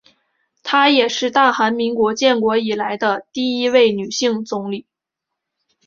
[0.63, 4.87] 她也是大韩民国建国以来的第一位女性总理。